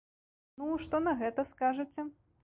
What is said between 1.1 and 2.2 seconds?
гэта скажаце?